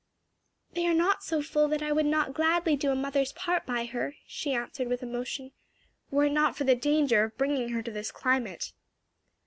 [0.73, 3.85] "They are not so full that I would not gladly do a mother's part by
[3.85, 5.51] her," she answered with emotion,
[6.09, 8.73] "were it not for the danger of bringing her to this climate."